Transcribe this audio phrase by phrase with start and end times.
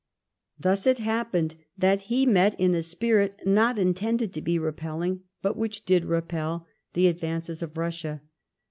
[0.59, 5.55] Thus it happened that he met in a spirit, not intended to be repelling, but
[5.55, 8.23] which did repel, the advances of Russia.